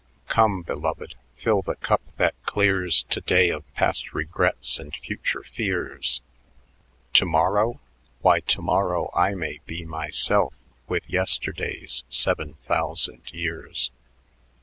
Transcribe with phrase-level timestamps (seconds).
[0.27, 6.23] "Come, Beloved, fill the Cup that clears To day of past Regrets and future Fears.
[7.13, 7.79] To morrow?
[8.21, 10.55] Why, To morrow I may be Myself
[10.87, 13.91] with Yesterday's seven thousand Years.